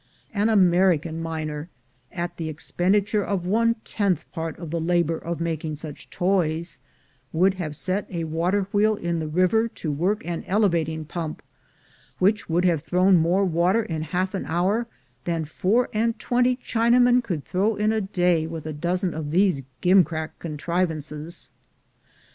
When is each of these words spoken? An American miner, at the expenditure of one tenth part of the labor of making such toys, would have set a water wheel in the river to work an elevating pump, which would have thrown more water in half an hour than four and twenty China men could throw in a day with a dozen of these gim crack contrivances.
An 0.33 0.49
American 0.49 1.21
miner, 1.21 1.69
at 2.11 2.37
the 2.37 2.49
expenditure 2.49 3.23
of 3.23 3.45
one 3.45 3.75
tenth 3.85 4.31
part 4.31 4.57
of 4.57 4.71
the 4.71 4.79
labor 4.81 5.15
of 5.15 5.39
making 5.39 5.75
such 5.75 6.09
toys, 6.09 6.79
would 7.31 7.53
have 7.61 7.75
set 7.75 8.09
a 8.09 8.23
water 8.23 8.63
wheel 8.71 8.95
in 8.95 9.19
the 9.19 9.27
river 9.27 9.67
to 9.67 9.91
work 9.91 10.25
an 10.25 10.43
elevating 10.47 11.05
pump, 11.05 11.43
which 12.17 12.49
would 12.49 12.65
have 12.65 12.81
thrown 12.81 13.17
more 13.17 13.45
water 13.45 13.83
in 13.83 14.01
half 14.01 14.33
an 14.33 14.45
hour 14.47 14.87
than 15.25 15.45
four 15.45 15.87
and 15.93 16.17
twenty 16.17 16.55
China 16.55 16.99
men 16.99 17.21
could 17.21 17.45
throw 17.45 17.75
in 17.75 17.91
a 17.91 18.01
day 18.01 18.47
with 18.47 18.65
a 18.65 18.73
dozen 18.73 19.13
of 19.13 19.29
these 19.29 19.61
gim 19.81 20.03
crack 20.03 20.39
contrivances. 20.39 21.51